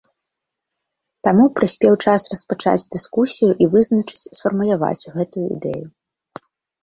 [1.27, 5.85] Таму прыспеў час распачаць дыскусію і вызначыць, сфармуляваць гэтую ідэю.